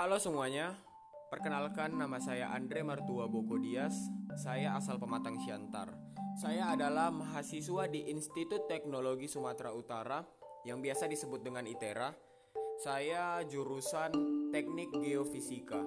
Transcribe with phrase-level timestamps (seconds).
[0.00, 0.80] Halo semuanya,
[1.28, 3.92] perkenalkan nama saya Andre Martua Boko Dias.
[4.32, 5.92] Saya asal Pematang Siantar.
[6.40, 10.24] Saya adalah mahasiswa di Institut Teknologi Sumatera Utara
[10.64, 12.16] yang biasa disebut dengan ITERA.
[12.80, 14.16] Saya jurusan
[14.48, 15.84] Teknik Geofisika.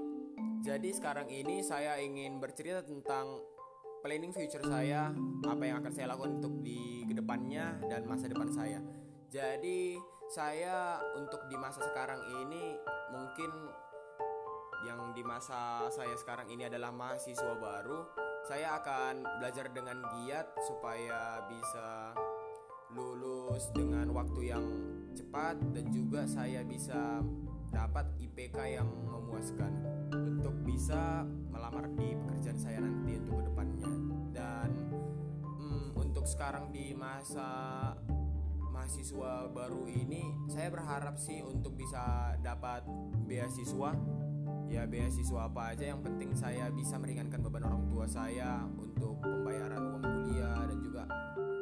[0.62, 3.42] Jadi sekarang ini saya ingin bercerita tentang
[4.06, 5.10] planning future saya,
[5.42, 8.78] apa yang akan saya lakukan untuk di ke depannya dan masa depan saya.
[9.34, 9.98] Jadi
[10.30, 12.73] saya untuk di masa sekarang ini
[15.34, 18.06] masa saya sekarang ini adalah mahasiswa baru,
[18.46, 22.14] saya akan belajar dengan giat supaya bisa
[22.94, 24.62] lulus dengan waktu yang
[25.18, 27.26] cepat dan juga saya bisa
[27.74, 29.74] dapat IPK yang memuaskan
[30.14, 33.90] untuk bisa melamar di pekerjaan saya nanti untuk ke depannya.
[34.38, 34.70] Dan
[35.42, 37.50] hmm, untuk sekarang di masa
[38.70, 42.86] mahasiswa baru ini saya berharap sih untuk bisa dapat
[43.26, 43.98] beasiswa
[44.74, 49.78] ya beasiswa apa aja yang penting saya bisa meringankan beban orang tua saya untuk pembayaran
[49.80, 51.04] uang kuliah dan juga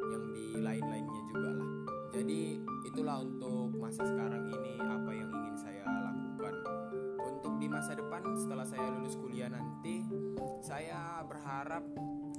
[0.08, 1.68] yang di lain-lainnya juga lah.
[2.12, 2.40] Jadi
[2.88, 6.54] itulah untuk masa sekarang ini apa yang ingin saya lakukan.
[7.20, 10.04] Untuk di masa depan setelah saya lulus kuliah nanti
[10.64, 11.84] saya berharap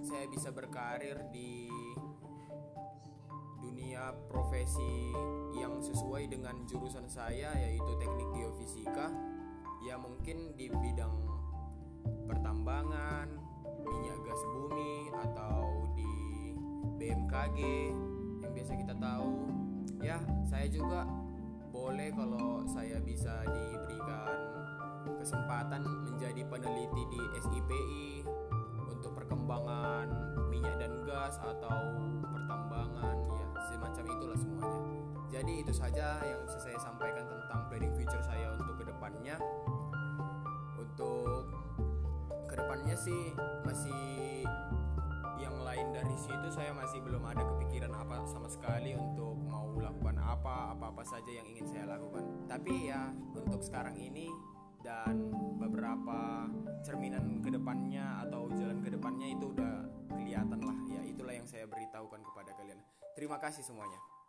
[0.04, 1.70] saya bisa berkarir di
[3.64, 5.16] dunia profesi
[5.56, 9.08] yang sesuai dengan jurusan saya yaitu teknik geofisika
[9.84, 11.16] ya mungkin di bidang
[12.28, 13.28] pertambangan,
[13.84, 16.14] minyak gas bumi atau di
[17.00, 17.60] BMKG
[18.44, 19.32] yang biasa kita tahu.
[20.00, 21.04] Ya, saya juga
[21.72, 24.40] boleh kalau saya bisa diberikan
[25.20, 28.00] kesempatan menjadi peneliti di SIPI
[28.88, 30.08] untuk perkembangan
[30.48, 31.80] minyak dan gas atau
[32.24, 34.84] pertambangan ya semacam itulah semuanya.
[35.34, 39.36] Jadi itu saja yang saya sampaikan tentang planning future saya untuk ke depannya
[42.84, 43.24] ke depannya sih
[43.64, 44.44] masih
[45.40, 50.20] yang lain dari situ saya masih belum ada kepikiran apa sama sekali untuk mau lakukan
[50.20, 52.44] apa apa apa saja yang ingin saya lakukan.
[52.44, 54.28] Tapi ya untuk sekarang ini
[54.84, 55.32] dan
[55.64, 56.52] beberapa
[56.84, 59.76] cerminan ke depannya atau jalan ke depannya itu udah
[60.20, 60.78] kelihatan lah.
[60.92, 62.84] Ya itulah yang saya beritahukan kepada kalian.
[63.16, 64.23] Terima kasih semuanya